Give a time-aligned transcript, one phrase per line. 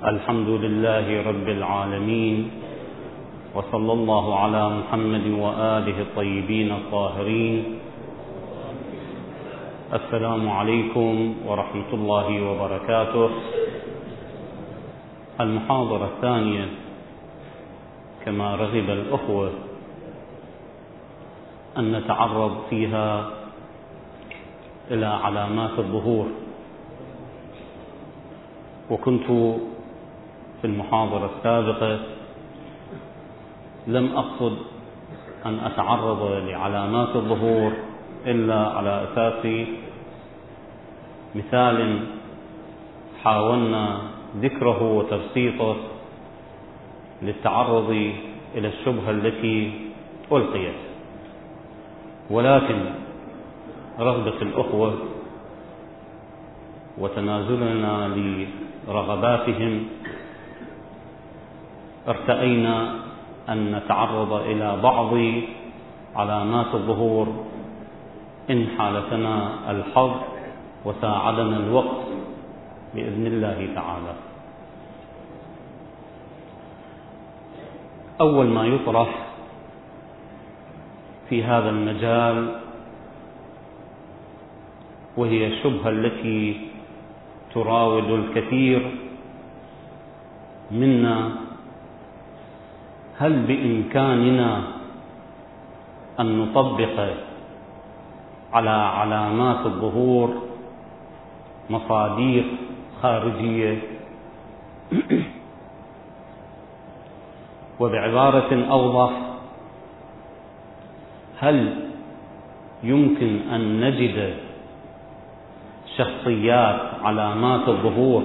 [0.00, 2.50] الحمد لله رب العالمين
[3.54, 7.64] وصلى الله على محمد وآله الطيبين الطاهرين.
[9.92, 13.30] السلام عليكم ورحمة الله وبركاته.
[15.40, 16.66] المحاضرة الثانية
[18.24, 19.50] كما رغب الأخوة
[21.78, 23.30] أن نتعرض فيها
[24.90, 26.26] إلى علامات الظهور.
[28.90, 29.28] وكنت
[30.60, 31.98] في المحاضرة السابقة
[33.86, 34.56] لم أقصد
[35.46, 37.72] أن أتعرض لعلامات الظهور
[38.26, 39.66] إلا على أساس
[41.34, 42.06] مثال
[43.24, 44.00] حاولنا
[44.36, 45.76] ذكره وتبسيطه
[47.22, 47.90] للتعرض
[48.54, 49.72] إلى الشبهة التي
[50.32, 50.74] ألقيت.
[52.30, 52.80] ولكن
[53.98, 54.94] رغبة الأخوة
[56.98, 58.08] وتنازلنا
[58.88, 59.84] لرغباتهم
[62.08, 62.94] ارتأينا
[63.48, 65.12] أن نتعرض إلى بعض
[66.16, 67.26] علامات الظهور
[68.50, 70.12] إن حالتنا الحظ
[70.84, 72.06] وساعدنا الوقت
[72.94, 74.14] بإذن الله تعالى.
[78.20, 79.08] أول ما يطرح
[81.28, 82.56] في هذا المجال
[85.16, 86.60] وهي الشبهة التي
[87.54, 88.90] تراود الكثير
[90.70, 91.30] منا
[93.20, 94.62] هل بإمكاننا
[96.20, 96.96] أن نطبق
[98.52, 100.42] على علامات الظهور
[101.70, 102.46] مصاديق
[103.02, 103.78] خارجية؟
[107.80, 109.12] وبعبارة أوضح
[111.38, 111.88] هل
[112.82, 114.34] يمكن أن نجد
[115.96, 118.22] شخصيات علامات الظهور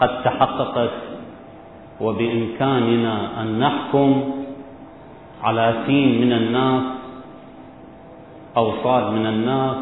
[0.00, 1.13] قد تحققت
[2.00, 4.10] وبإمكاننا أن نحكم
[5.42, 6.82] على سين من الناس
[8.56, 9.76] أو صاد من الناس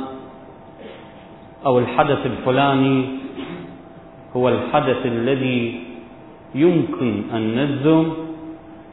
[1.67, 3.05] أو الحدث الفلاني
[4.37, 5.84] هو الحدث الذي
[6.55, 8.12] يمكن أن نجزم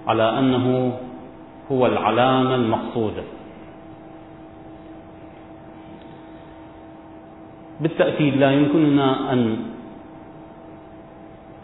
[0.07, 0.93] على أنه
[1.71, 3.23] هو العلامة المقصودة.
[7.81, 9.57] بالتأكيد لا يمكننا أن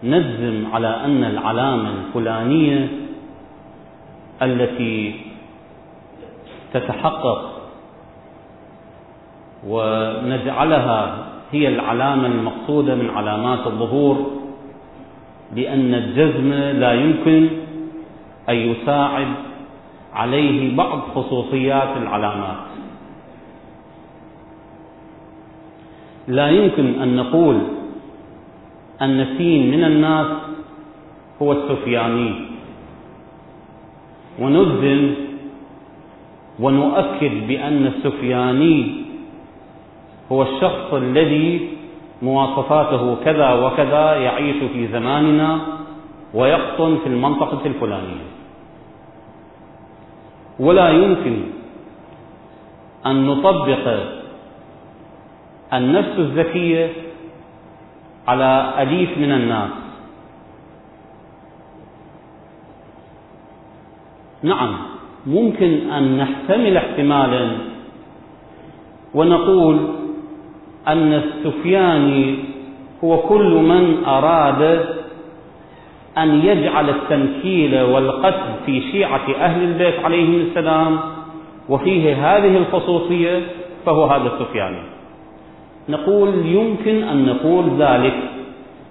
[0.05, 2.87] نجزم على أن العلامة الفلانية
[4.41, 5.15] التي
[6.73, 7.51] تتحقق
[9.67, 14.31] ونجعلها هي العلامة المقصودة من علامات الظهور
[15.55, 17.49] لأن الجزم لا يمكن
[18.49, 19.27] أن يساعد
[20.13, 22.57] عليه بعض خصوصيات العلامات.
[26.27, 27.61] لا يمكن أن نقول
[29.01, 30.27] أن سين من الناس
[31.41, 32.33] هو السفياني.
[34.39, 35.13] ونجزم
[36.59, 39.05] ونؤكد بأن السفياني
[40.31, 41.69] هو الشخص الذي
[42.21, 45.59] مواصفاته كذا وكذا يعيش في زماننا
[46.33, 48.25] ويقطن في المنطقة الفلانية.
[50.59, 51.37] ولا يمكن
[53.05, 53.85] أن نطبق
[55.73, 56.89] النفس الذكية
[58.27, 59.69] على أليف من الناس
[64.43, 64.77] نعم
[65.25, 67.57] ممكن أن نحتمل احتمالا
[69.13, 69.79] ونقول
[70.87, 72.35] أن السفياني
[73.03, 74.85] هو كل من أراد
[76.17, 80.99] أن يجعل التنكيل والقتل في شيعة أهل البيت عليهم السلام
[81.69, 83.41] وفيه هذه الخصوصية
[83.85, 84.94] فهو هذا السفياني
[85.89, 88.13] نقول يمكن أن نقول ذلك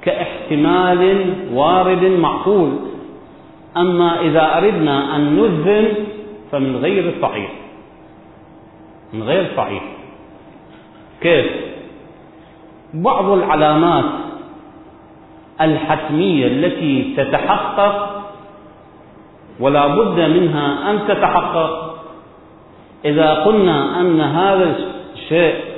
[0.03, 2.71] كاحتمال وارد معقول.
[3.77, 5.94] أما إذا أردنا أن نجزم
[6.53, 7.50] فمن غير صحيح.
[9.12, 9.82] من غير صحيح.
[11.21, 11.47] كيف؟
[12.94, 14.05] بعض العلامات
[15.61, 18.25] الحتمية التي تتحقق
[19.61, 21.94] ولا بد منها أن تتحقق.
[23.05, 24.76] إذا قلنا أن هذا
[25.14, 25.74] الشيء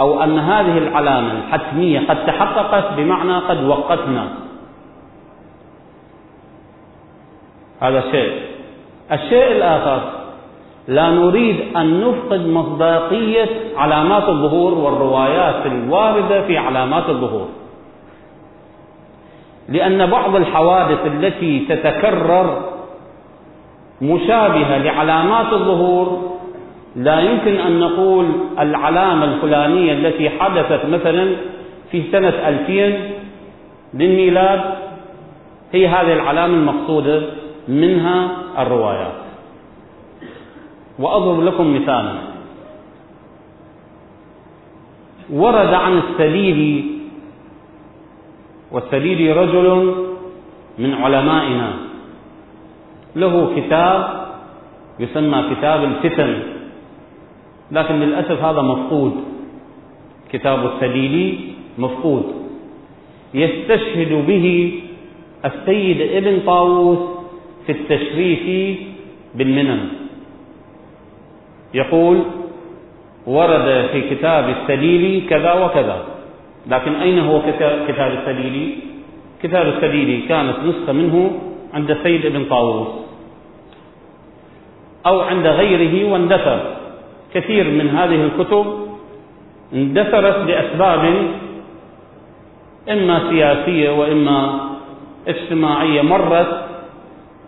[0.00, 4.28] أو أن هذه العلامة الحتمية قد تحققت بمعنى قد وقتنا
[7.80, 8.32] هذا شيء
[9.12, 10.00] الشيء الآخر
[10.88, 17.48] لا نريد أن نفقد مصداقية علامات الظهور والروايات الواردة في علامات الظهور.
[19.68, 22.62] لأن بعض الحوادث التي تتكرر
[24.02, 26.30] مشابهة لعلامات الظهور
[26.96, 28.26] لا يمكن أن نقول
[28.58, 31.36] العلامة الفلانية التي حدثت مثلا
[31.90, 32.98] في سنة 2000
[33.94, 34.60] للميلاد
[35.72, 37.22] هي هذه العلامة المقصودة
[37.68, 38.28] منها
[38.58, 39.12] الروايات.
[40.98, 42.14] وأضرب لكم مثالا.
[45.32, 46.84] ورد عن السليلي
[48.72, 49.94] والسليلي رجل
[50.78, 51.72] من علمائنا.
[53.16, 54.26] له كتاب
[54.98, 56.42] يسمى كتاب الفتن.
[57.72, 59.12] لكن للأسف هذا مفقود.
[60.32, 61.38] كتاب السليلي
[61.78, 62.24] مفقود.
[63.34, 64.72] يستشهد به
[65.44, 66.98] السيد ابن طاووس
[67.66, 68.78] في التشريف
[69.34, 69.88] بالمنن.
[71.74, 72.22] يقول
[73.26, 76.04] ورد في كتاب السليلي كذا وكذا.
[76.66, 77.42] لكن أين هو
[77.88, 78.74] كتاب السليلي؟
[79.42, 81.40] كتاب السليلي كانت نسخة منه
[81.74, 82.88] عند السيد ابن طاووس
[85.06, 86.79] أو عند غيره واندثر.
[87.34, 88.66] كثير من هذه الكتب
[89.74, 91.14] اندثرت لأسباب
[92.90, 94.60] إما سياسية وإما
[95.28, 96.64] اجتماعية مرت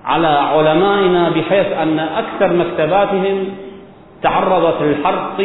[0.04, 3.44] على علمائنا بحيث أن أكثر مكتباتهم
[4.22, 5.38] تعرضت للحرق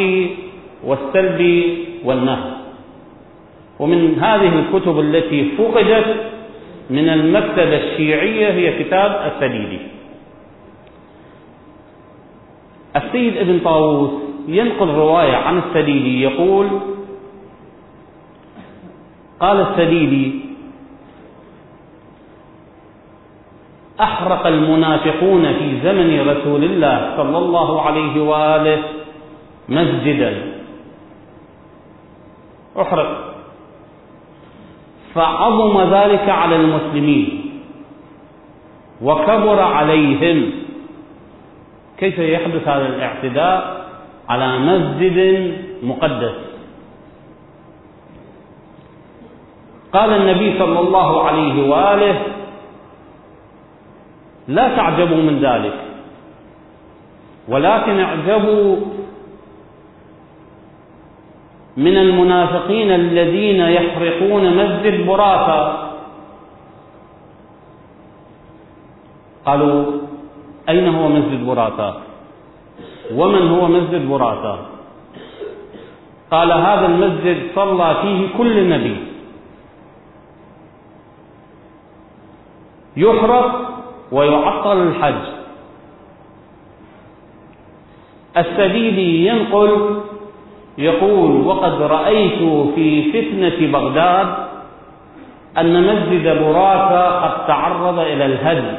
[0.84, 1.64] والسلب
[2.04, 2.54] والنهب.
[3.78, 6.16] ومن هذه الكتب التي فقدت
[6.90, 9.78] من المكتبة الشيعية هي كتاب السديدي.
[12.96, 16.68] السيد ابن طاووس ينقل رواية عن السديدي يقول
[19.40, 20.40] قال السديدي
[24.00, 28.82] أحرق المنافقون في زمن رسول الله صلى الله عليه وآله
[29.68, 30.32] مسجدا.
[32.80, 33.34] أحرق.
[35.14, 37.50] فعظم ذلك على المسلمين
[39.02, 40.50] وكبر عليهم.
[41.98, 43.77] كيف يحدث هذا الاعتداء؟
[44.28, 45.18] على مسجد
[45.82, 46.34] مقدس.
[49.92, 52.16] قال النبي صلى الله عليه وآله
[54.48, 55.76] لا تعجبوا من ذلك
[57.48, 58.76] ولكن اعجبوا
[61.76, 65.88] من المنافقين الذين يحرقون مسجد براثة
[69.46, 69.84] قالوا
[70.68, 72.07] أين هو مسجد براثة
[73.14, 74.58] ومن هو مسجد براثة
[76.30, 78.96] قال هذا المسجد صلى فيه كل نبي.
[82.96, 83.70] يحرق
[84.12, 85.24] ويعطل الحج.
[88.36, 90.00] السديدي ينقل
[90.78, 92.38] يقول وقد رأيت
[92.74, 94.28] في فتنة بغداد
[95.58, 98.76] أن مسجد براكة قد تعرض إلى الهدم.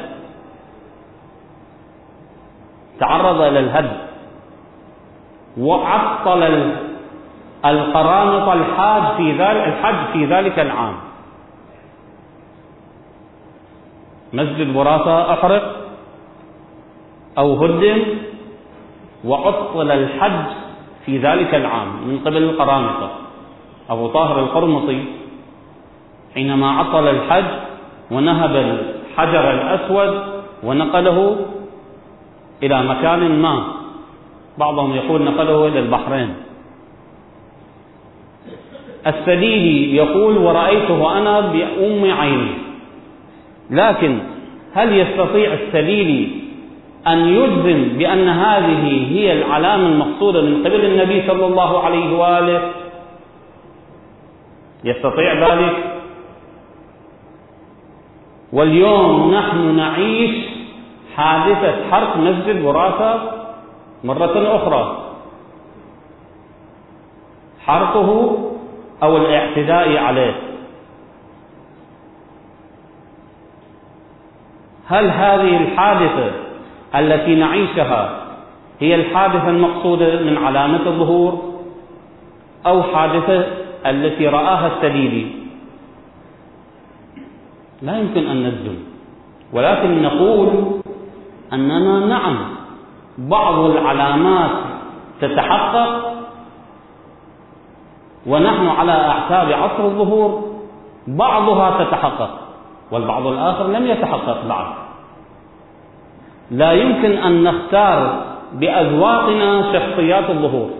[3.00, 3.99] تعرض إلى الهدم.
[5.58, 6.72] وعطل
[7.64, 10.94] القرامطة الحاج في ذلك الحج في ذلك العام.
[14.32, 15.64] مسجد براثة أحرق
[17.38, 17.98] أو هدم
[19.24, 20.44] وعطل الحج
[21.06, 23.10] في ذلك العام من قبل القرامطة
[23.90, 25.04] أبو طاهر القرمطي
[26.34, 27.50] حينما عطل الحج
[28.10, 30.22] ونهب الحجر الأسود
[30.62, 31.36] ونقله
[32.62, 33.79] إلى مكان ما.
[34.60, 36.34] بعضهم يقول نقله إلى البحرين.
[39.06, 42.54] السليلي يقول ورأيته أنا بأم عيني.
[43.70, 44.18] لكن
[44.74, 46.28] هل يستطيع السليلي
[47.06, 52.72] أن يجزم بأن هذه هي العلامة المقصودة من قبل النبي صلى الله عليه وآله؟
[54.84, 55.76] يستطيع ذلك؟
[58.52, 60.34] واليوم نحن نعيش
[61.16, 63.39] حادثة حرق مسجد وراثة
[64.04, 64.82] مرة أخرى.
[67.66, 68.38] حرقه
[69.02, 70.34] أو الاعتداء عليه.
[74.86, 76.30] هل هذه الحادثة
[76.94, 78.20] التي نعيشها
[78.80, 81.52] هي الحادثة المقصودة من علامة الظهور
[82.66, 83.46] أو حادثة
[83.86, 85.26] التي رآها السديدي؟
[87.82, 88.76] لا يمكن أن نجزم
[89.52, 90.48] ولكن نقول
[91.52, 92.59] أننا نعم
[93.28, 94.50] بعض العلامات
[95.20, 96.12] تتحقق
[98.26, 100.50] ونحن على أعتاب عصر الظهور
[101.06, 102.38] بعضها تتحقق
[102.90, 104.66] والبعض الآخر لم يتحقق بعد.
[106.50, 110.70] لا يمكن أن نختار بأذواقنا شخصيات الظهور.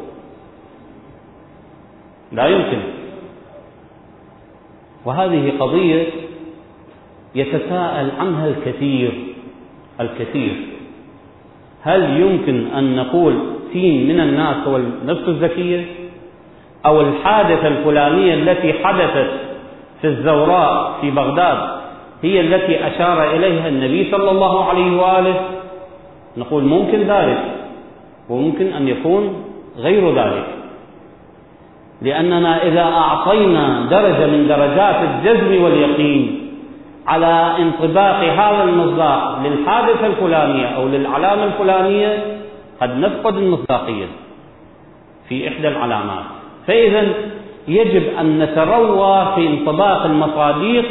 [2.32, 2.82] لا يمكن.
[5.04, 6.06] وهذه قضية
[7.34, 9.34] يتساءل عنها الكثير
[10.00, 10.79] الكثير.
[11.82, 13.34] هل يمكن أن نقول
[13.72, 15.84] سين من الناس هو النفس الذكية
[16.86, 19.30] أو الحادثة الفلانية التي حدثت
[20.00, 21.58] في الزوراء في بغداد
[22.22, 25.40] هي التي أشار إليها النبي صلى الله عليه وآله؟
[26.36, 27.38] نقول ممكن ذلك
[28.28, 29.44] وممكن أن يكون
[29.78, 30.46] غير ذلك.
[32.02, 36.39] لأننا إذا أعطينا درجة من درجات الجزم واليقين
[37.06, 42.36] على انطباق هذا المصداق للحادثة الفلانية أو للعلامة الفلانية
[42.80, 44.06] قد نفقد المصداقية
[45.28, 46.24] في إحدى العلامات.
[46.66, 47.08] فإذا
[47.68, 50.84] يجب أن نتروى في انطباق المصاديق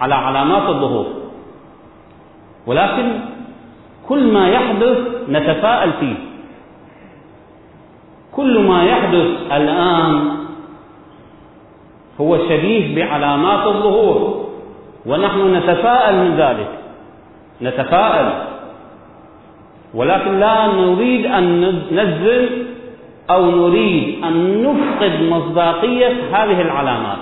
[0.00, 1.06] على علامات الظهور.
[2.66, 3.12] ولكن
[4.08, 4.98] كل ما يحدث
[5.28, 6.14] نتفاءل فيه.
[8.32, 10.30] كل ما يحدث الآن
[12.20, 14.45] هو شبيه بعلامات الظهور.
[15.06, 16.68] ونحن نتفاءل من ذلك.
[17.62, 18.32] نتفاءل.
[19.94, 21.60] ولكن لا نريد أن
[21.90, 22.66] ننزل
[23.30, 27.18] أو نريد أن نفقد مصداقية هذه العلامات.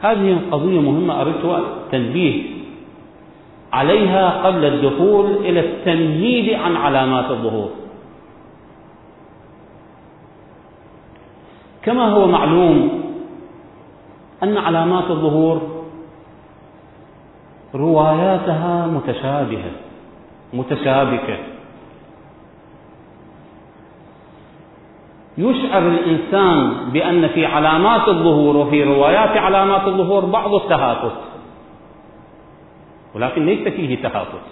[0.00, 2.42] هذه قضية مهمة أردت تنبيه
[3.72, 7.85] عليها قبل الدخول إلى التمهيد عن علامات الظهور.
[11.86, 13.02] كما هو معلوم
[14.42, 15.84] أن علامات الظهور
[17.74, 19.70] رواياتها متشابهة
[20.52, 21.38] متشابكة.
[25.38, 31.16] يشعر الإنسان بأن في علامات الظهور وفي روايات علامات الظهور بعض التهافت
[33.14, 34.46] ولكن ليس فيه تهافت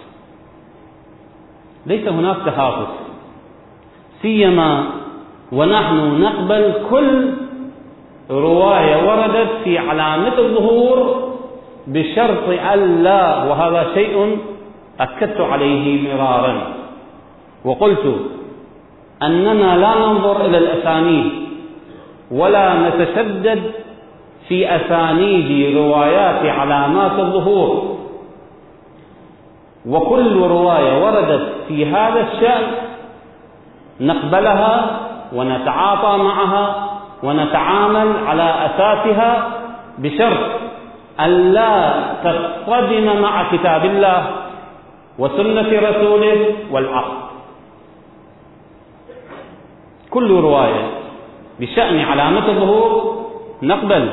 [1.85, 2.93] ليس هناك تهافت
[4.21, 5.04] سيما
[5.51, 7.33] ونحن نقبل كل
[8.31, 11.29] رواية وردت في علامة الظهور
[11.87, 14.37] بشرط ألا وهذا شيء
[14.99, 16.61] أكدت عليه مرارا.
[17.65, 18.15] وقلت
[19.23, 21.31] أننا لا ننظر إلى الأسانيد
[22.31, 23.61] ولا نتشدد
[24.47, 27.95] في أسانيد روايات علامات الظهور.
[29.89, 32.63] وكل رواية وردت في هذا الشأن
[34.01, 36.89] نقبلها ونتعاطى معها
[37.23, 39.47] ونتعامل على أساسها
[39.97, 40.51] بشرط
[41.19, 44.25] ألا تصطدم مع كتاب الله
[45.19, 47.17] وسنة رسوله والعقل.
[50.09, 50.83] كل رواية
[51.59, 53.15] بشأن علامة الظهور
[53.63, 54.09] نقبل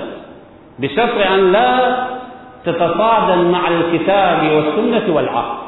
[0.79, 1.97] بشرط أن لا
[2.65, 5.62] تتصادم مع الكتاب والسنة والعقل.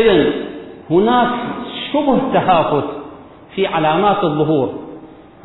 [0.00, 0.32] إذا
[0.90, 1.28] هناك
[1.92, 2.84] شبه تهافت
[3.54, 4.68] في علامات الظهور.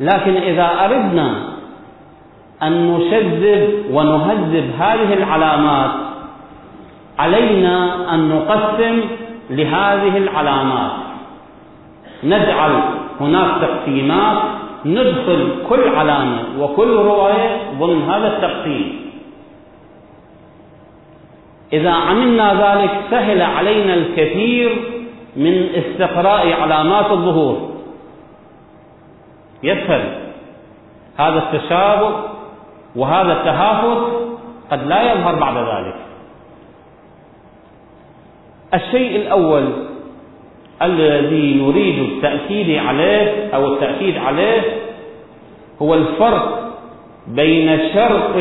[0.00, 1.54] لكن إذا أردنا
[2.62, 5.90] أن نشذب ونهذب هذه العلامات
[7.18, 9.00] علينا أن نقسم
[9.50, 10.92] لهذه العلامات.
[12.24, 12.72] نجعل
[13.20, 14.38] هناك تقسيمات
[14.84, 19.03] ندخل كل علامة وكل رواية ضمن هذا التقسيم.
[21.74, 24.76] إذا عملنا ذلك سهل علينا الكثير
[25.36, 27.70] من استقراء علامات الظهور.
[29.62, 30.02] يسهل.
[31.16, 32.10] هذا التشابه
[32.96, 34.12] وهذا التهافت
[34.70, 35.96] قد لا يظهر بعد ذلك.
[38.74, 39.64] الشيء الأول
[40.82, 44.62] الذي نريد التأكيد عليه أو التأكيد عليه
[45.82, 46.74] هو الفرق
[47.28, 48.36] بين شرط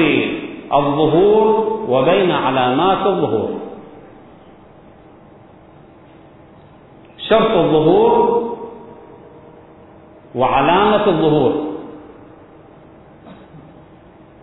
[0.73, 3.49] الظهور وبين علامات الظهور.
[7.29, 8.43] شرط الظهور
[10.35, 11.53] وعلامة الظهور.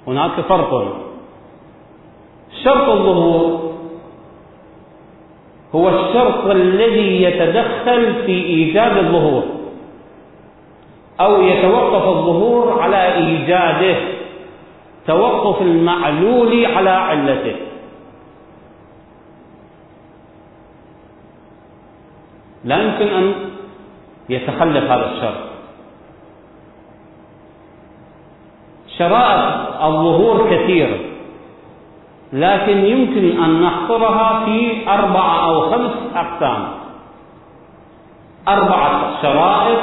[0.07, 0.97] هناك فرق.
[2.65, 3.71] شرط الظهور
[5.75, 9.43] هو الشرط الذي يتدخل في إيجاد الظهور
[11.21, 14.20] أو يتوقف الظهور على إيجاده.
[15.11, 17.57] توقف المعلول على علته.
[22.65, 23.35] لا يمكن أن
[24.29, 25.51] يتخلف هذا الشرط
[28.99, 30.99] شرائط الظهور كثيرة
[32.33, 36.63] لكن يمكن أن نحصرها في أربعة أو خمس أقسام.
[38.49, 39.83] أربعة شرائط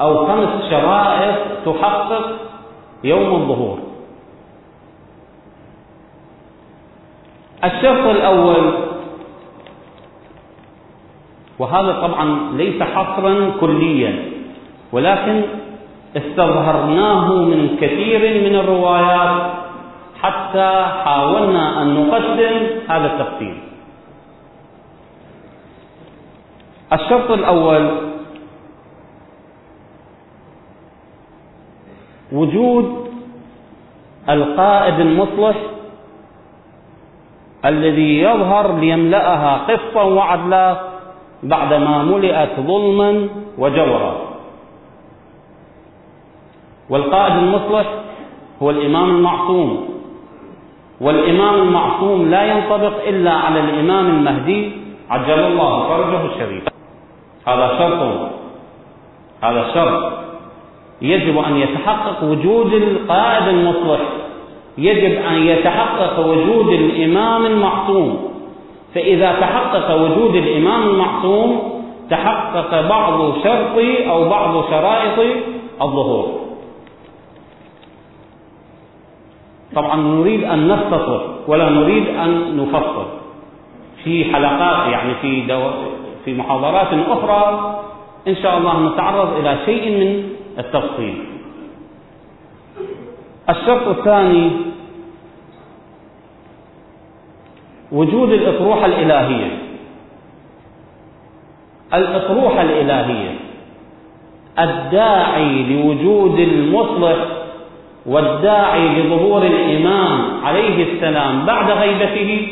[0.00, 2.26] أو خمس شرائط تحقق
[3.04, 3.83] يوم الظهور.
[7.64, 8.72] الشرط الأول.
[11.58, 14.12] وهذا طبعا ليس حصرا كليا
[14.92, 15.42] ولكن
[16.16, 19.52] استظهرناه من كثير من الروايات
[20.22, 22.54] حتى حاولنا أن نقسم
[22.88, 23.58] هذا التقسيم
[26.92, 27.90] الشرط الأول
[32.32, 33.08] وجود
[34.28, 35.56] القائد المصلح
[37.64, 40.80] الذي يظهر ليملأها قسطا وعدلا
[41.42, 43.28] بعدما ملئت ظلما
[43.58, 44.14] وجورا
[46.90, 47.86] والقائد المصلح
[48.62, 49.88] هو الإمام المعصوم.
[51.00, 54.72] والإمام المعصوم لا ينطبق إلا على الإمام المهدي
[55.10, 56.64] عجل الله فرجه الشريف.
[57.46, 58.30] هذا شرط.
[59.42, 60.12] هذا شرط.
[61.02, 64.00] يجب أن يتحقق وجود القائد المصلح.
[64.78, 68.30] يجب أن يتحقق وجود الإمام المعصوم.
[68.94, 73.78] فإذا تحقق وجود الإمام المعصوم تحقق بعض شرط
[74.08, 75.18] أو بعض شرائط
[75.82, 76.40] الظهور.
[79.74, 83.06] طبعا نريد أن نختصر ولا نريد أن نفصل
[84.04, 85.60] في حلقات يعني في دو...
[86.24, 87.74] في محاضرات أخرى
[88.28, 90.28] إن شاء الله نتعرض إلى شيء من
[90.58, 91.33] التفصيل.
[93.50, 94.50] الشرط الثاني
[97.92, 99.58] وجود الأطروحة الإلهية.
[101.94, 103.36] الأطروحة الإلهية
[104.58, 107.16] الداعي لوجود المصلح
[108.06, 112.48] والداعي لظهور الإمام عليه السلام بعد غيبته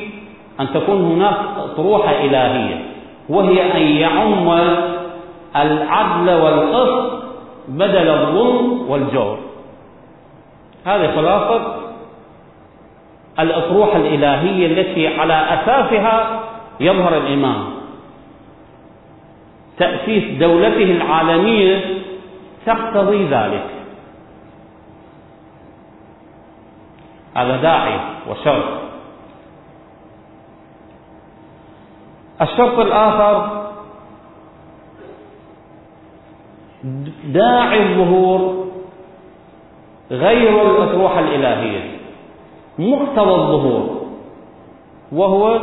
[0.61, 2.85] أن تكون هناك أطروحة إلهية
[3.29, 4.49] وهي أن يعم
[5.57, 7.23] العدل والقسط
[7.69, 9.39] بدل الظلم والجور.
[10.87, 11.77] هذه خلاصة
[13.39, 16.41] الأطروحة الإلهية التي على أساسها
[16.81, 17.65] يظهر الإمام.
[19.79, 22.03] تأسيس دولته العالمية
[22.67, 23.67] تقتضي ذلك.
[27.37, 28.65] هذا داعي وشرط.
[32.43, 33.63] الشرط الآخر
[37.25, 38.62] داعي الظهور
[40.13, 41.99] غير الأطروحة الإلهية.
[42.79, 44.03] مقتضى الظهور.
[45.13, 45.59] وهو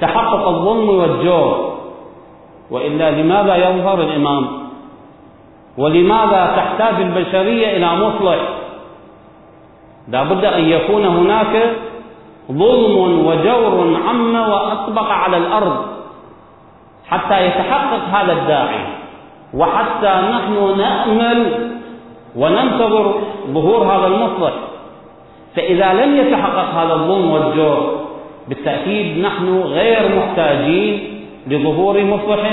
[0.00, 1.74] تحقق الظلم والجور.
[2.70, 4.46] وإلا لماذا يظهر الإمام؟
[5.78, 8.38] ولماذا تحتاج البشرية إلى مصلح؟
[10.08, 11.76] لا بد أن يكون هناك
[12.52, 15.76] ظلم وجور عم وأطبق على الأرض
[17.08, 18.84] حتى يتحقق هذا الداعي.
[19.54, 21.70] وحتى نحن نأمل
[22.36, 23.14] وننتظر
[23.46, 24.52] ظهور هذا المصلح
[25.56, 28.04] فإذا لم يتحقق هذا الظلم والجور
[28.48, 32.52] بالتأكيد نحن غير محتاجين لظهور مصلح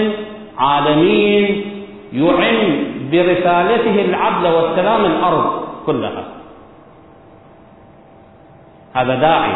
[0.57, 1.65] عالمي
[2.13, 6.23] يعم برسالته العدل والسلام الأرض كلها.
[8.93, 9.55] هذا داعي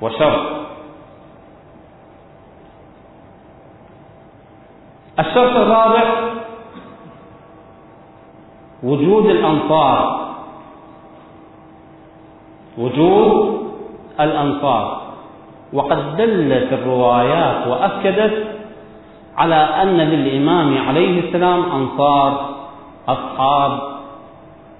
[0.00, 0.42] وشرط.
[5.18, 6.33] الشرط الرابع
[8.84, 10.28] وجود الأنصار.
[12.78, 13.60] وجود
[14.20, 15.00] الأنصار.
[15.72, 18.46] وقد دلت الروايات وأكدت
[19.36, 22.54] على أن للإمام عليه السلام أنصار
[23.08, 23.80] أصحاب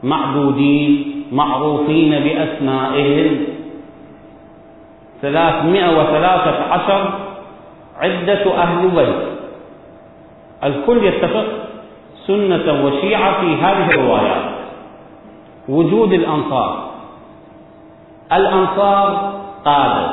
[0.02, 3.46] معدودين معروفين بأسمائهم.
[5.22, 7.12] ثلاثمائة وثلاثة عشر
[8.00, 9.22] عدة أهل بيت
[10.64, 11.63] الكل يتفق
[12.26, 14.42] سنة وشيعة في هذه الروايات.
[15.68, 16.90] وجود الأنصار.
[18.32, 19.32] الأنصار
[19.64, 20.10] قادة.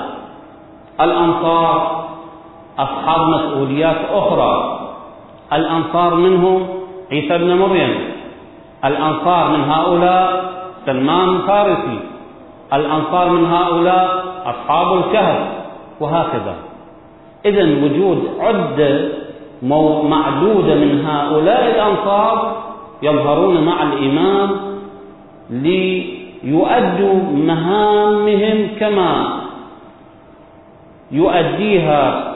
[1.01, 2.05] الأنصار
[2.79, 4.79] أصحاب مسؤوليات أخرى.
[5.53, 6.67] الأنصار منهم
[7.11, 8.11] عيسى بن مريم.
[8.85, 10.51] الأنصار من هؤلاء
[10.85, 11.99] سلمان الفارسي.
[12.73, 15.47] الأنصار من هؤلاء أصحاب الكهف.
[15.99, 16.55] وهكذا.
[17.45, 19.20] إذا وجود عدة
[19.61, 22.61] معدودة من هؤلاء الأنصار
[23.01, 24.49] يظهرون مع الإمام
[25.49, 29.41] ليؤدوا مهامهم كما
[31.11, 32.33] يؤديها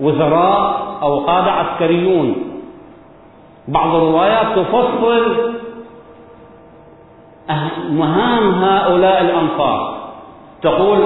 [0.00, 2.36] وزراء أو قادة عسكريون.
[3.68, 5.52] بعض الروايات تفصل
[7.90, 9.98] مهام هؤلاء الأنصار.
[10.62, 10.98] تقول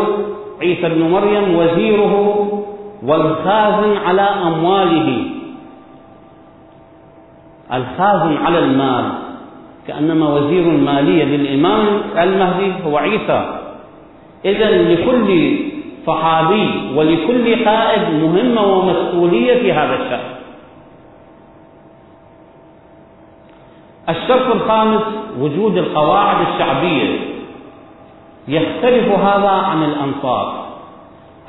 [0.60, 2.46] عيسى بن مريم وزيره
[3.06, 5.35] والخازن على أمواله.
[7.72, 9.12] الخازن على المال.
[9.88, 13.60] كأنما وزير المالية للإمام المهدي هو عيسى.
[14.44, 15.58] إذا لكل
[16.06, 20.36] صحابي ولكل قائد مهمة ومسؤولية في هذا الشأن.
[24.08, 25.02] الشرط الخامس
[25.40, 27.18] وجود القواعد الشعبية.
[28.48, 30.66] يختلف هذا عن الأنصار.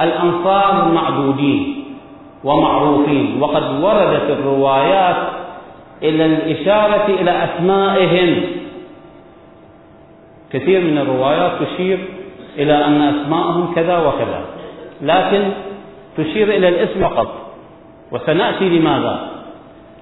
[0.02, 1.86] الأنصار معدودين
[2.44, 5.37] ومعروفين وقد وردت الروايات
[6.04, 8.42] إلى الإشارة إلى أسمائهم.
[10.52, 12.00] كثير من الروايات تشير
[12.58, 14.42] إلى أن أسماءهم كذا وكذا
[15.02, 15.44] لكن
[16.18, 17.54] تشير إلى الاسم فقط.
[18.12, 19.30] وسنأتي لماذا؟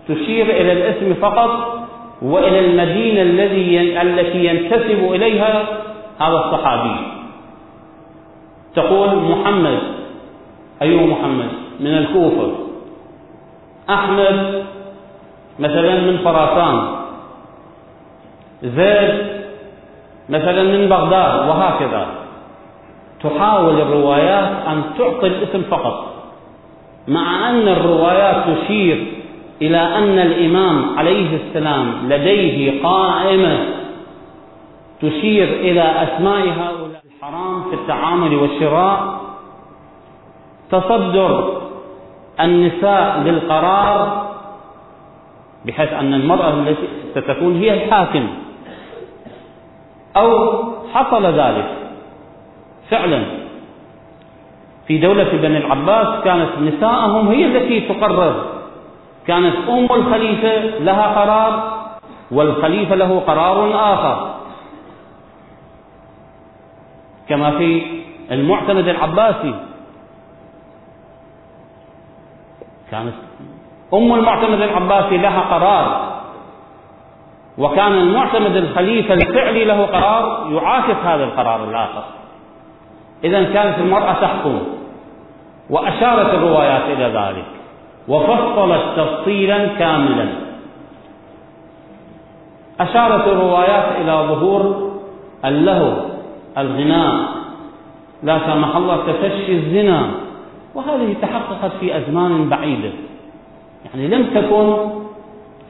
[0.07, 1.79] تشير إلى الاسم فقط
[2.21, 5.63] وإلى المدينة الذي التي ينتسب إليها
[6.19, 6.95] هذا الصحابي.
[8.75, 9.79] تقول محمد.
[10.81, 12.51] أيها محمد من الكوفة.
[13.89, 14.65] أحمد
[15.59, 16.95] مثلا من خراسان
[18.63, 19.27] زيد
[20.29, 22.07] مثلا من بغداد وهكذا.
[23.23, 26.13] تحاول الروايات أن تعطي الاسم فقط
[27.07, 29.07] مع أن الروايات تشير
[29.61, 33.57] إلى أن الإمام عليه السلام لديه قائمة
[35.01, 39.21] تشير إلى أسماء هؤلاء الحرام في التعامل والشراء.
[40.71, 41.61] تصدر
[42.39, 44.24] النساء للقرار
[45.65, 48.27] بحيث أن المرأة التي ستكون هي الحاكم.
[50.17, 50.29] أو
[50.93, 51.77] حصل ذلك.
[52.89, 53.25] فعلا.
[54.87, 58.45] في دولة بني العباس كانت نساءهم هي التي تقرر.
[59.27, 61.75] كانت أم الخليفة لها قرار
[62.31, 64.35] والخليفة له قرار آخر.
[67.29, 67.81] كما في
[68.31, 69.55] المعتمد العباسي.
[72.91, 73.13] كانت
[73.95, 76.15] أم المعتمد العباسي لها قرار.
[77.57, 82.03] وكان المعتمد الخليفة الفعلي له قرار يعاكس هذا القرار الآخر.
[83.23, 84.59] إذا كانت المرأة تحكم
[85.69, 87.45] وأشارت الروايات إلى ذلك
[88.07, 90.27] وفصلت تفصيلا كاملا.
[92.79, 94.91] أشارت الروايات إلى ظهور
[95.45, 95.93] اللهو
[96.57, 97.15] الغناء
[98.23, 100.11] لا سمح الله تفشي الزنا.
[100.75, 102.91] وهذه تحققت في أزمان بعيدة.
[103.85, 104.77] يعني لم تكن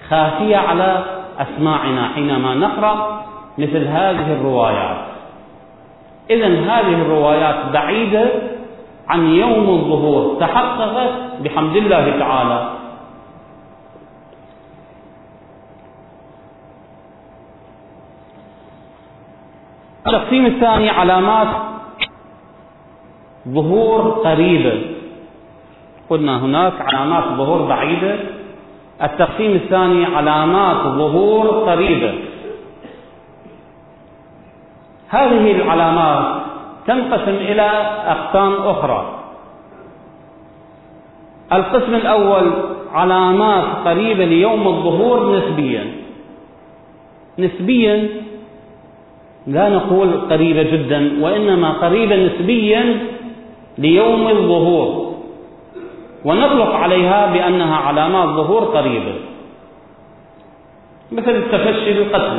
[0.09, 1.03] خافية على
[1.39, 3.25] أسماعنا حينما نقرأ
[3.57, 4.97] مثل هذه الروايات.
[6.29, 8.29] إذا هذه الروايات بعيدة
[9.07, 12.69] عن يوم الظهور تحققت بحمد الله تعالى.
[20.07, 21.47] التقسيم الثاني علامات
[23.47, 24.94] ظهور قريبة.
[26.09, 28.15] قلنا هناك علامات ظهور بعيدة.
[29.03, 32.13] التقسيم الثاني علامات ظهور قريبة.
[35.09, 36.41] هذه العلامات
[36.87, 37.69] تنقسم إلى
[38.07, 39.19] أقسام أخرى.
[41.53, 42.51] القسم الأول
[42.93, 45.85] علامات قريبة ليوم الظهور نسبيا.
[47.39, 48.09] نسبيا
[49.47, 52.99] لا نقول قريبة جدا وإنما قريبة نسبيا
[53.77, 55.14] ليوم الظهور.
[56.25, 59.15] ونطلق عليها بأنها علامات ظهور قريبة.
[61.11, 62.37] مثل تفشي القتل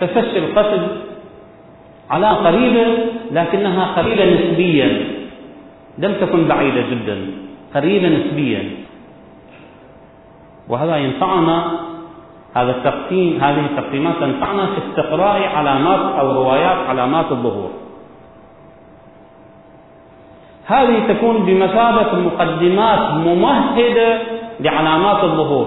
[0.00, 0.82] تفشي القتل
[2.10, 2.86] على قريبة
[3.30, 4.88] لكنها قريبة نسبيا.
[5.98, 7.16] لم تكن بعيدة جدا.
[7.74, 8.62] قريبة نسبيا.
[10.68, 11.80] وهذا ينفعنا
[12.54, 17.70] هذا التقسيم هذه التقسيمات تنفعنا في استقراء علامات أو روايات علامات الظهور.
[20.70, 24.18] هذه تكون بمثابة مقدمات ممهدة
[24.60, 25.66] لعلامات الظهور.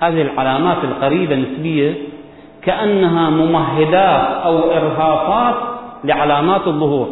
[0.00, 1.94] هذه العلامات القريبة نسبية
[2.62, 5.54] كأنها ممهدات أو إرهاصات
[6.04, 7.08] لعلامات الظهور.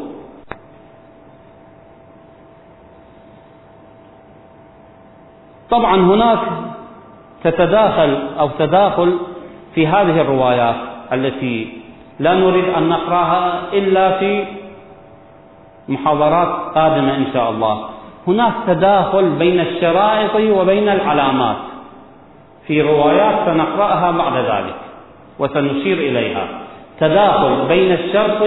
[5.70, 6.38] طبعا هناك
[7.44, 9.18] تتداخل أو تداخل
[9.74, 10.76] في هذه الروايات
[11.12, 11.82] التي
[12.18, 14.44] لا نريد أن نقرأها إلا في
[15.88, 17.88] محاضرات قادمة إن شاء الله.
[18.26, 21.56] هناك تداخل بين الشرائط وبين العلامات.
[22.66, 24.74] في روايات سنقرأها بعد ذلك
[25.38, 26.48] وسنشير إليها.
[27.00, 28.42] تداخل بين الشرط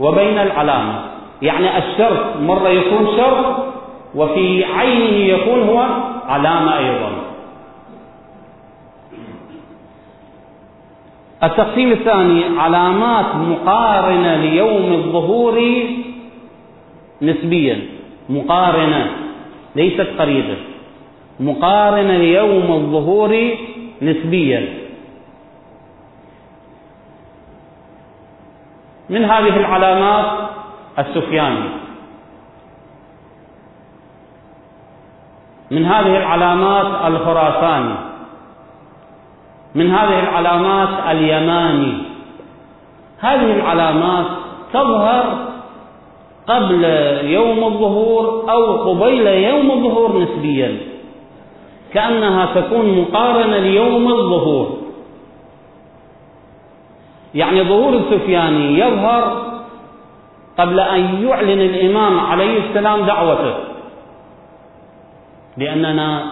[0.00, 1.00] وبين العلامة.
[1.42, 3.56] يعني الشرط مرة يكون شرط
[4.14, 5.86] وفي عينه يكون هو
[6.28, 7.10] علامة أيضا.
[11.42, 15.58] التقسيم الثاني علامات مقارنة ليوم الظهور
[17.22, 17.80] نسبيا
[18.28, 19.10] مقارنة
[19.76, 20.56] ليست قريبة.
[21.40, 23.56] مقارنة ليوم الظهور
[24.02, 24.68] نسبيا.
[29.10, 30.26] من هذه العلامات؟
[30.98, 31.68] السفياني
[35.70, 37.94] من هذه العلامات الخراساني
[39.74, 41.92] من هذه العلامات اليماني.
[43.20, 44.26] هذه العلامات
[44.72, 45.51] تظهر
[46.48, 46.84] قبل
[47.24, 50.78] يوم الظهور أو قبيل يوم الظهور نسبيا.
[51.94, 54.78] كأنها تكون مقارنة ليوم الظهور.
[57.34, 59.52] يعني ظهور السفياني يظهر
[60.58, 63.54] قبل أن يعلن الإمام عليه السلام دعوته.
[65.56, 66.24] لأننا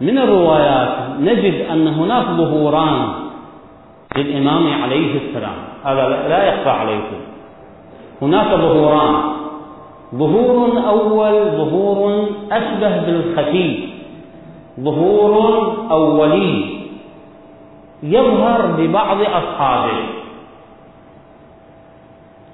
[0.00, 3.08] من الروايات نجد أن هناك ظهوران
[4.16, 5.56] للإمام عليه السلام.
[5.84, 7.16] هذا لا يخفى عليكم.
[8.22, 9.14] هناك ظهوران.
[10.14, 13.88] ظهور أول ظهور أشبه بالخفي.
[14.80, 16.76] ظهور أولي.
[18.02, 19.98] يظهر ببعض أصحابه.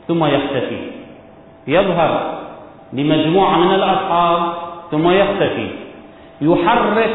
[0.09, 0.91] ثم يختفي.
[1.67, 2.39] يظهر
[2.93, 4.55] لمجموعة من الأصحاب
[4.91, 5.69] ثم يختفي.
[6.41, 7.13] يحرك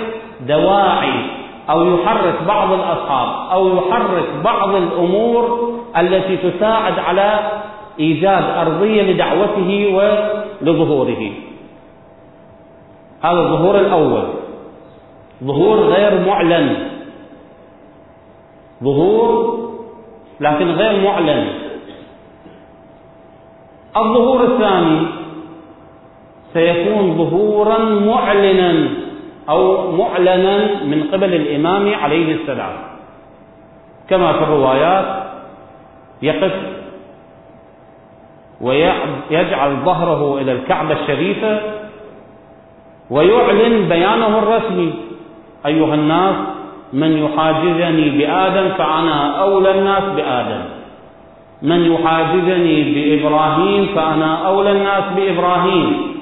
[0.48, 1.38] دواعي
[1.70, 7.40] أو يحرك بعض الأصحاب أو يحرك بعض الأمور التي تساعد على
[8.00, 11.32] إيجاد أرضية لدعوته ولظهوره.
[13.22, 14.28] هذا الظهور الأول.
[15.44, 16.90] ظهور غير معلن.
[18.84, 19.58] ظهور
[20.40, 21.48] لكن غير معلن.
[23.98, 25.00] الظهور الثاني
[26.54, 28.90] سيكون ظهورا معلنا
[29.50, 32.74] أو معلنا من قبل الإمام عليه السلام.
[34.10, 35.24] كما في الروايات
[36.22, 36.77] يقف
[38.62, 41.60] ويجعل ظهره إلى الكعبة الشريفة
[43.10, 44.94] ويعلن بيانه الرسمي.
[45.66, 46.36] أيها الناس
[46.94, 50.62] من يحاجزني بآدم فأنا أولى الناس بآدم.
[51.62, 56.18] من يحاجزني بإبراهيم فأنا أولى الناس بإبراهيم.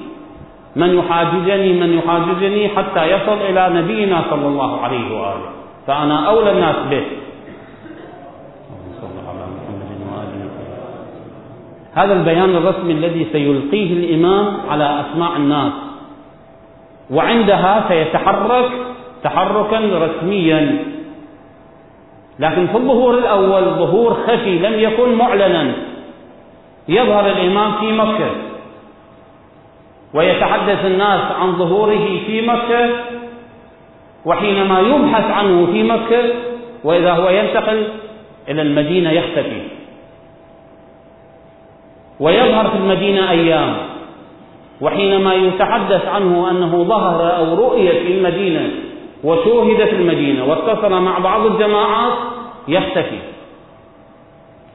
[0.76, 5.50] من يحاججني من يحاججني حتى يصل إلى نبينا صلى الله عليه وآله
[5.86, 7.02] فأنا أولى الناس به.
[11.96, 15.72] هذا البيان الرسمي الذي سيلقيه الإمام على أسماع الناس.
[17.10, 18.70] وعندها سيتحرك
[19.22, 20.84] تحركا رسميا.
[22.38, 25.72] لكن في الظهور الأول ظهور خفي لم يكن معلنا.
[26.88, 28.30] يظهر الإمام في مكة.
[30.14, 32.90] ويتحدث الناس عن ظهوره في مكة.
[34.24, 36.22] وحينما يبحث عنه في مكة
[36.84, 37.88] وإذا هو ينتقل
[38.48, 39.75] إلى المدينة يختفي.
[42.20, 43.76] ويظهر في المدينة أيام
[44.80, 48.70] وحينما يتحدث عنه أنه ظهر أو رؤية في المدينة
[49.24, 52.12] وشوهد في المدينة واتصل مع بعض الجماعات
[52.68, 53.18] يختفي.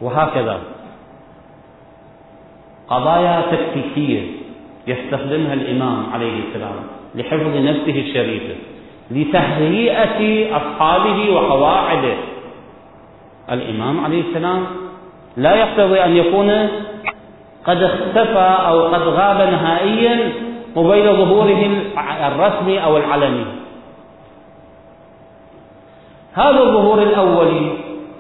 [0.02, 0.60] وهكذا.
[2.90, 4.22] قضايا تكتيكية
[4.88, 6.76] يستخدمها الإمام عليه السلام
[7.16, 8.56] لحفظ نفسه الشريفة
[9.12, 12.14] لتهيئة أصحابه وقواعده.
[13.52, 14.66] الإمام عليه السلام
[15.38, 16.68] لا يقتضي أن يكون
[17.66, 20.34] قد اختفى أو قد غاب نهائيا
[20.76, 21.70] قبيل ظهوره
[22.28, 23.46] الرسمي أو العلني
[26.34, 27.72] هذا الظهور الأولي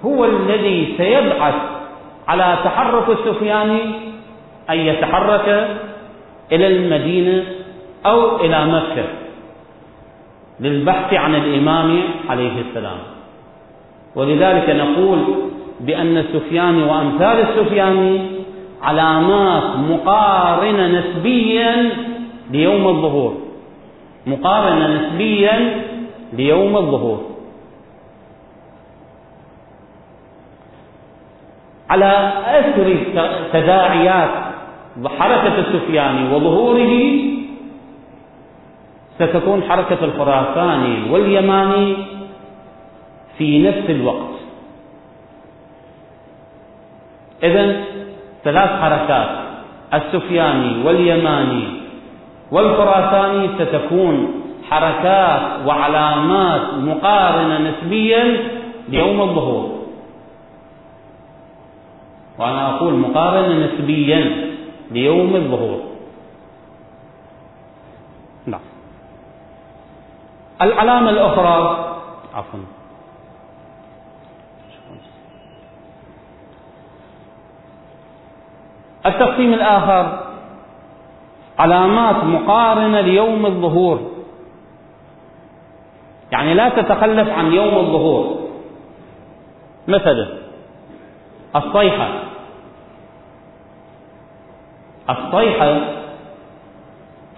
[0.05, 1.55] هو الذي سيبعث
[2.27, 3.81] على تحرك السفياني
[4.69, 5.67] أن يتحرك
[6.51, 7.43] إلى المدينة
[8.05, 9.03] أو إلى مكة
[10.59, 11.99] للبحث عن الإمام
[12.29, 12.97] عليه السلام.
[14.15, 15.19] ولذلك نقول
[15.79, 18.40] بأن السفياني وأمثال السفياني
[18.81, 21.91] علامات مقارنة نسبيا
[22.51, 23.37] ليوم الظهور.
[24.27, 25.83] مقارنة نسبيا
[26.33, 27.21] ليوم الظهور.
[31.89, 32.97] على أثر
[33.53, 34.29] تداعيات
[35.19, 36.93] حركة السفياني وظهوره
[39.19, 41.97] ستكون حركة الخراساني واليماني
[43.37, 44.31] في نفس الوقت.
[47.43, 47.83] إذا
[48.43, 49.29] ثلاث حركات
[49.93, 51.63] السفياني واليماني
[52.51, 58.23] والخراساني ستكون حركات وعلامات مقارنة نسبيا
[58.89, 59.81] ليوم الظهور.
[62.39, 64.51] وأنا أقول مقارنة نسبيا
[64.91, 65.79] ليوم الظهور.
[68.45, 68.61] نعم.
[70.61, 71.85] العلامة الأخرى
[72.33, 72.80] عفوا.
[79.05, 80.19] التقسيم الآخر.
[81.59, 84.11] علامات مقارنة ليوم الظهور.
[86.31, 88.39] يعني لا تتخلف عن يوم الظهور.
[89.87, 90.27] مثلا
[91.55, 92.07] الصيحة.
[95.09, 95.79] الصيحة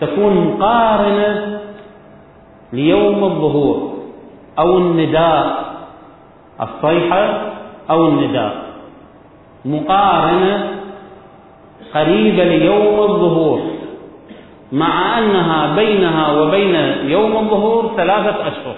[0.01, 1.61] تكون مقارنة
[2.73, 3.93] ليوم الظهور
[4.59, 5.63] أو النداء.
[6.61, 7.41] الصيحة
[7.89, 8.63] أو النداء.
[9.65, 10.82] مقارنة
[11.93, 13.61] قريبة ليوم الظهور
[14.71, 16.75] مع أنها بينها وبين
[17.09, 18.75] يوم الظهور ثلاثة أشهر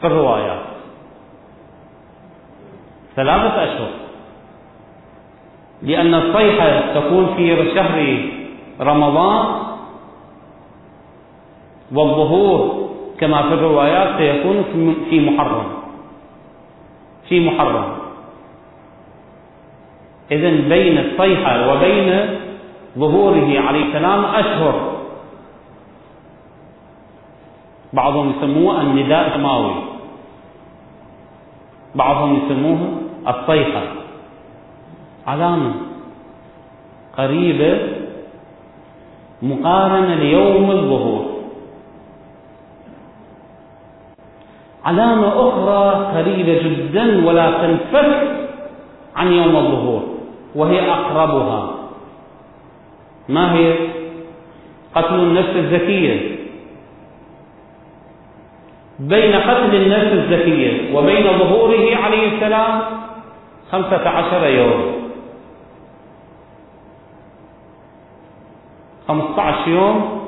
[0.00, 0.62] في الروايات
[3.16, 3.90] ثلاثة أشهر.
[5.82, 7.98] لأن الصيحة تكون في شهر
[8.80, 9.46] رمضان
[11.92, 12.88] والظهور
[13.20, 14.64] كما في الروايات سيكون
[15.10, 15.66] في محرم.
[17.28, 17.99] في محرم.
[20.30, 22.38] إذا بين الصيحة وبين
[22.98, 24.90] ظهوره عليه السلام أشهر.
[27.92, 29.74] بعضهم يسموه النداء السماوي.
[31.94, 32.78] بعضهم يسموه
[33.28, 33.82] الصيحة.
[35.26, 35.72] علامة
[37.18, 37.78] قريبة
[39.42, 41.24] مقارنة ليوم الظهور.
[44.84, 45.82] علامة أخرى
[46.16, 48.48] قريبة جدا ولا تنفك
[49.16, 50.09] عن يوم الظهور.
[50.54, 51.74] وهي أقربها.
[53.28, 53.74] ما هي؟
[54.94, 56.36] قتل النفس الزكية.
[58.98, 62.82] بين قتل النفس الزكية وبين ظهوره عليه السلام
[63.72, 64.92] خمسة عشر يوم.
[69.08, 70.20] خمسة عشر يوم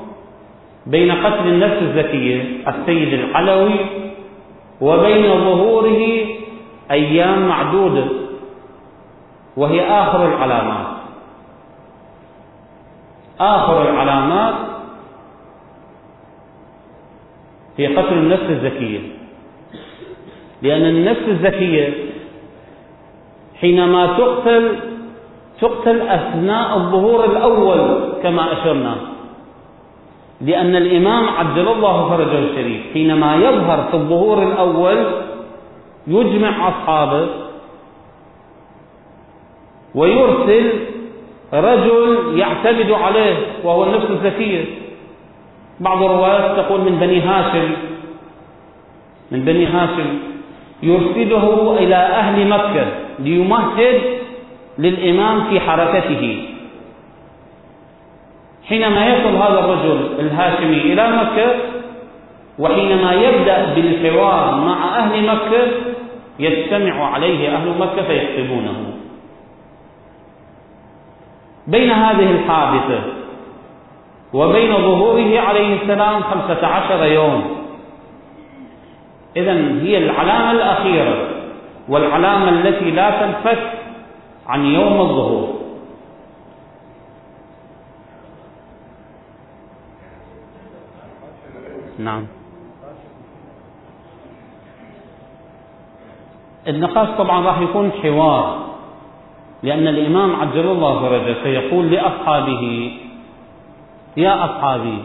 [0.87, 3.77] بين قتل النفس الزكية السيد العلوي
[4.81, 6.27] وبين ظهوره
[6.91, 8.22] أيام معدودة.
[9.57, 10.87] وهي آخر العلامات.
[13.41, 14.55] آخر العلامات
[17.79, 19.01] هي قتل النفس الزكية.
[20.63, 21.95] لأن النفس الزكية
[23.61, 24.79] حينما تقتل
[25.61, 28.97] تقتل أثناء الظهور الأول كما أشرنا.
[30.41, 35.07] لأن الإمام عجل الله فرجه الشريف حينما يظهر في الظهور الأول
[36.07, 37.29] يجمع أصحابه
[39.95, 40.73] ويرسل
[41.55, 44.65] رجل يعتمد عليه وهو النفس الزكية
[45.81, 47.71] بعض الروايات تقول من بني هاشم
[49.31, 50.19] من بني هاشم.
[50.83, 52.87] يرسله إلى أهل مكة
[53.19, 54.01] ليمهد
[54.79, 56.45] للإمام في حركته.
[58.69, 61.55] حينما يصل هذا الرجل الهاشمي إلى مكة
[62.59, 65.67] وحينما يبدأ بالحوار مع أهل مكة
[66.39, 68.92] يجتمع عليه أهل مكة فيحسبونه
[71.67, 73.03] بين هذه الحادثة
[74.33, 77.45] وبين ظهوره عليه السلام خمسة عشر يوم.
[79.37, 81.29] إذا هي العلامة الأخيرة
[81.89, 83.73] والعلامة التي لا تنفك
[84.49, 85.63] عن يوم الظهور.
[91.99, 92.27] نعم.
[96.69, 98.72] النقاش طبعا راح يكون حوار.
[99.63, 102.93] لأن الإمام عجل الله فرجه سيقول لأصحابه
[104.17, 104.99] يا أصحابي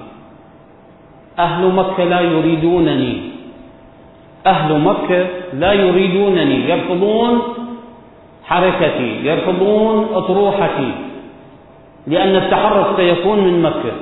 [1.40, 3.22] أهل مكة لا يريدونني.
[4.48, 6.70] أهل مكة لا يريدونني.
[6.70, 7.42] يرفضون
[8.44, 10.92] حركتي يرفضون أطروحتي.
[12.08, 13.94] لأن التحرك سيكون من مكة.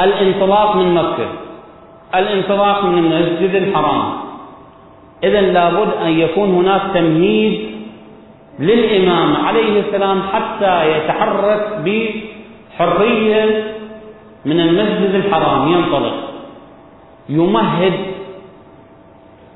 [0.00, 1.28] الانطلاق من مكة.
[2.14, 4.12] الانطلاق من المسجد الحرام.
[5.24, 7.71] إذا لابد أن يكون هناك تمهيد
[8.58, 13.64] للإمام عليه السلام حتى يتحرك بحرية
[14.44, 16.14] من المسجد الحرام ينطلق
[17.28, 17.92] يمهد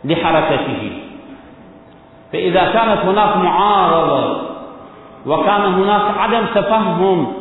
[0.04, 0.92] لحركته.
[2.32, 4.40] فإذا كانت هناك معارضة
[5.26, 7.32] وكان هناك عدم تفهم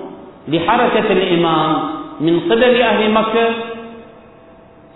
[0.47, 1.75] لحركة الإمام
[2.19, 3.49] من قبل أهل مكة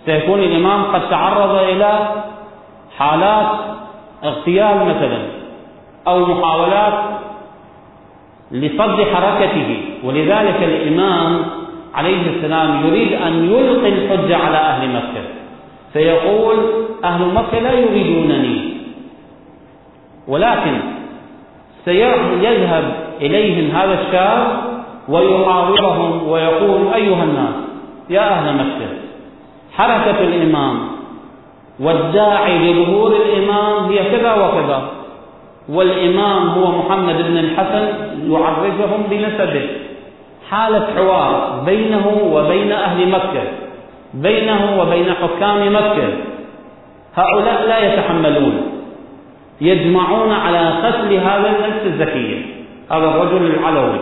[0.06, 2.08] سيكون الإمام قد تعرض إلى
[2.98, 3.46] حالات
[4.24, 5.18] اغتيال مثلا.
[6.08, 6.94] أو محاولات
[8.50, 9.80] لصد حركته.
[10.04, 11.42] ولذلك الإمام
[11.94, 15.22] عليه السلام يريد أن يلقي الحجة على أهل مكة.
[15.92, 16.56] فيقول
[17.04, 18.70] أهل مكة لا يريدونني.
[20.28, 20.80] ولكن
[21.84, 22.84] سيذهب
[23.20, 24.60] إليهم هذا الشاب
[25.08, 27.54] ويحاورهم ويقول أيها الناس
[28.10, 28.88] يا أهل مكة
[29.72, 30.78] حركة الإمام
[31.80, 34.99] والداعي لظهور الإمام هي كذا وكذا.
[35.70, 37.88] والإمام هو محمد بن الحسن
[38.30, 39.66] يعرفهم بنسبه.
[40.50, 43.42] حالة حوار بينه وبين أهل مكة
[44.14, 46.08] بينه وبين حكام مكة.
[47.14, 48.62] هؤلاء لا يتحملون
[49.60, 52.42] يجمعون على قتل هذا النفس الزكية
[52.90, 54.00] هذا الرجل العلوي.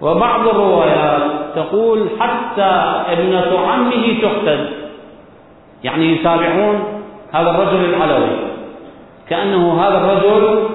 [0.00, 1.22] وبعض الروايات
[1.54, 2.70] تقول حتى
[3.12, 4.68] ابنة عمه تقتل.
[5.84, 6.82] يعني يتابعون
[7.32, 8.36] هذا الرجل العلوي.
[9.30, 10.68] كأنه هذا الرجل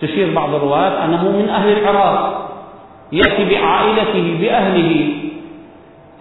[0.00, 2.48] تشير بعض الروايات أنه من أهل العراق
[3.12, 5.14] يأتي بعائلته بأهله.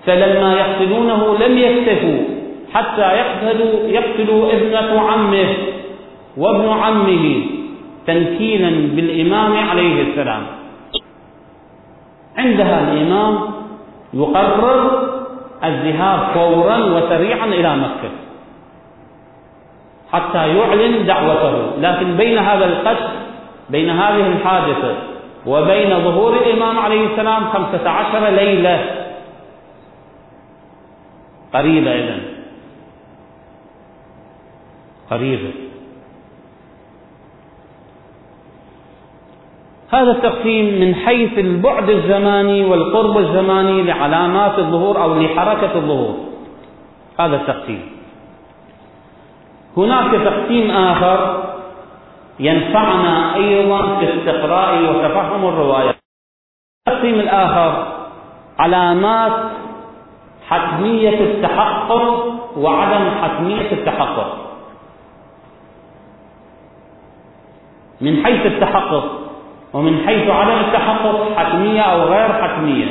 [0.05, 2.19] فلما يقتلونه لم يكتفوا
[2.73, 5.47] حتى يقتلوا, يقتلوا ابنة عمه
[6.37, 7.45] وابن عمه
[8.07, 10.43] تنكيلا بالإمام عليه السلام.
[12.37, 13.39] عندها الإمام
[14.13, 15.09] يقرر
[15.63, 18.20] الذهاب فورا وسريعا إلى مكة.
[20.13, 21.77] حتى يعلن دعوته.
[21.79, 23.09] لكن بين هذا القتل
[23.69, 24.95] بين هذه الحادثة
[25.45, 29.07] وبين ظهور الإمام عليه السلام خمسة عشر ليلة.
[31.53, 32.21] قريبة إذن.
[35.11, 35.51] قريبة.
[39.89, 46.15] هذا التقسيم من حيث البعد الزماني والقرب الزماني لعلامات الظهور أو لحركة الظهور.
[47.19, 48.00] هذا التقسيم.
[49.77, 51.43] هناك تقسيم آخر
[52.39, 55.95] ينفعنا أيضا في استقراء وتفهم الروايات
[56.87, 57.87] التقسيم الآخر
[58.59, 59.51] علامات
[60.47, 62.25] حتمية التحقق
[62.57, 64.37] وعدم حتمية التحقق.
[68.01, 69.05] من حيث التحقق
[69.73, 72.87] ومن حيث عدم التحقق حتمية أو غير حتمية.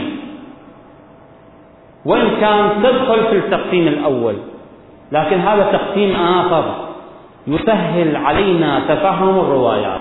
[2.04, 4.36] وإن كان تدخل في التقسيم الأول
[5.12, 6.64] لكن هذا تقسيم آخر
[7.46, 10.00] يسهل علينا تفهم الروايات.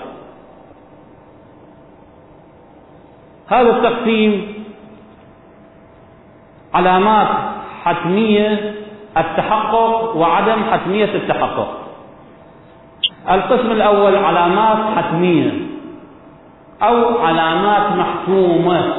[3.48, 4.54] هذا التقسيم
[6.74, 7.28] علامات
[7.84, 8.74] حتمية
[9.16, 11.76] التحقق وعدم حتمية التحقق.
[13.30, 15.52] القسم الأول علامات حتمية
[16.82, 18.94] أو علامات محتومة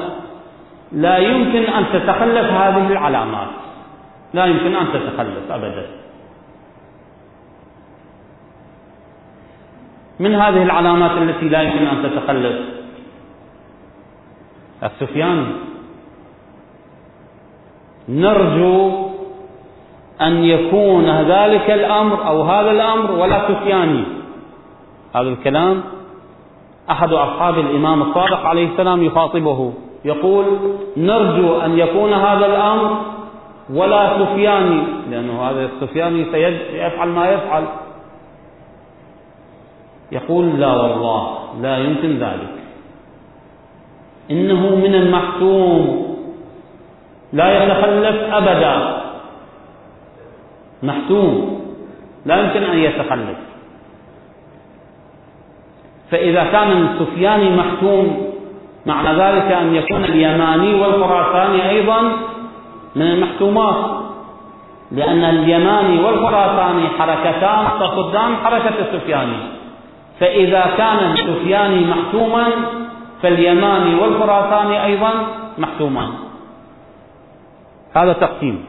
[0.92, 3.48] لا يمكن أن تتخلف هذه العلامات.
[4.34, 5.88] لا يمكن أن تتخلف أبدا.
[10.20, 12.60] من هذه العلامات التي لا يمكن أن تتخلف
[14.84, 15.46] السفياني
[18.10, 19.10] نرجو
[20.22, 24.04] أن يكون ذلك الأمر أو هذا الأمر ولا سفياني.
[25.16, 25.84] هذا الكلام
[26.92, 29.74] أحد أصحاب الإمام الصادق عليه السلام يخاطبه.
[30.06, 30.46] يقول
[30.98, 33.11] نرجو أن يكون هذا الأمر
[33.74, 37.64] ولا سفياني لأنه هذا السفياني سيفعل ما يفعل.
[40.12, 42.56] يقول لا والله لا يمكن ذلك.
[44.32, 46.16] إنه من المحتوم
[47.34, 49.02] لا يتخلف أبدا.
[50.84, 51.62] محتوم
[52.26, 53.38] لا يمكن أن يتخلف.
[56.12, 58.32] فإذا كان السفياني محتوم
[58.86, 62.31] معنى ذلك أن يكون اليماني والخراساني أيضا
[62.96, 64.02] من المحتومات
[64.92, 69.38] لأن اليماني والخراساني حركتان تصدان حركة السفياني
[70.20, 72.48] فإذا كان السفياني محتوما
[73.22, 75.12] فاليماني والخراساني أيضا
[75.58, 76.10] محتومان
[77.94, 78.66] هذا تقسيم.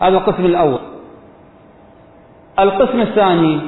[0.00, 0.80] هذا القسم الأول.
[2.58, 3.60] القسم الثاني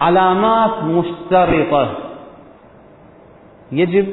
[0.00, 1.88] علامات مشترطة.
[3.72, 4.06] يجب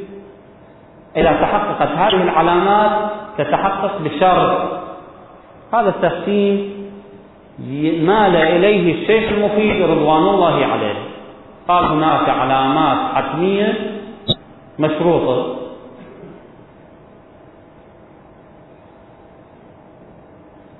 [1.18, 4.84] إذا تحققت هذه العلامات تتحقق بشرط
[5.73, 6.73] هذا التقسيم
[8.05, 10.95] مال إليه الشيخ المفيد رضوان الله عليه.
[11.67, 13.99] قال هناك علامات حتمية
[14.79, 15.55] مشروطة.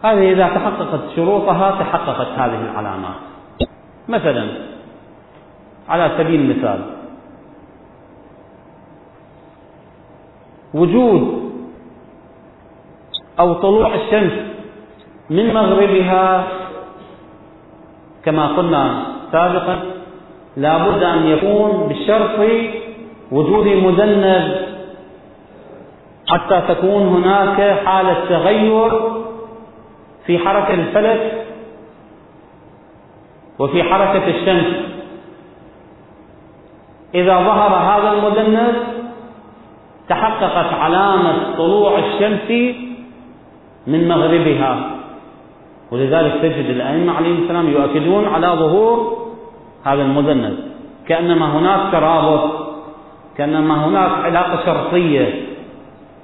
[0.04, 3.16] هذه إذا تحققت شروطها تحققت هذه العلامات.
[4.08, 4.48] مثلا
[5.90, 6.80] على سبيل المثال
[10.74, 11.53] وجود
[13.40, 14.34] أو طلوع الشمس
[15.30, 16.48] من مغربها
[18.26, 19.80] كما قلنا سابقا
[20.58, 22.40] لا بد أن يكون بالشرط
[23.32, 24.74] وجود مذنب.
[26.28, 28.92] حتى تكون هناك حالة تغير
[30.26, 31.46] في حركة الفلك
[33.60, 34.76] وفي حركة الشمس.
[37.16, 38.76] إذا ظهر هذا المدنس
[40.10, 42.76] تحققت علامة طلوع الشمس
[43.88, 44.94] من مغربها.
[45.92, 49.28] ولذلك تجد الأئمة عليهم السلام يؤكدون على ظهور
[49.84, 50.54] هذا المدنس
[51.08, 52.52] كأنما هناك ترابط
[53.38, 55.34] كأنما هناك علاقة شرطية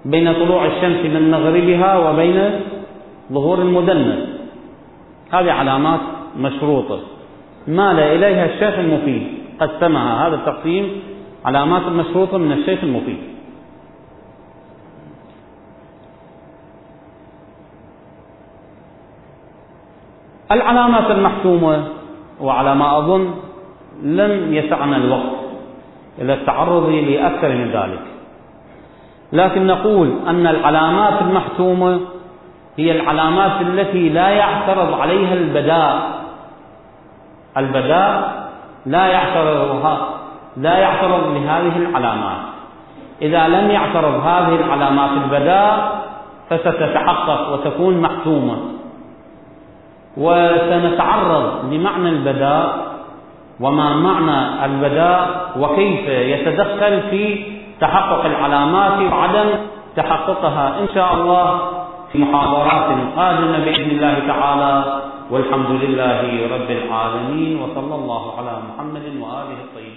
[0.06, 2.62] بين طلوع الشمس من مغربها وبين
[3.32, 4.20] ظهور المدنس
[5.32, 6.00] هذه علامات
[6.38, 7.00] مشروطة.
[7.68, 9.28] مال إليها الشيخ المفيد.
[9.60, 11.02] قسمها هذا التقسيم
[11.46, 13.18] علامات مشروطة من الشيخ المفيد.
[20.52, 21.88] العلامات المحتومة
[22.42, 23.34] وعلى ما أظن
[24.04, 25.40] لم يسعنا الوقت
[26.22, 28.02] إلى التعرض لأكثر من ذلك.
[29.34, 32.00] لكن نقول أن العلامات المحتومة
[32.78, 36.20] هي العلامات التي لا يعترض عليها البداء.
[37.58, 38.50] البداء
[38.86, 40.10] لا يعترضها
[40.58, 42.38] لا يعترض لهذه العلامات.
[43.22, 46.00] إذا لم يعترض هذه العلامات البداء
[46.50, 48.79] فستتحقق وتكون محتومة
[50.18, 52.90] وسنتعرض لمعنى البداء
[53.60, 57.44] وما معنى البداء وكيف يتدخل في
[57.82, 59.50] تحقق العلامات وعدم
[59.96, 61.60] تحققها إن شاء الله
[62.12, 65.02] في محاضرات قادمة بإذن الله تعالى.
[65.32, 66.22] والحمد لله
[66.56, 69.89] رب العالمين وصلى الله على محمد وآله الطيبين.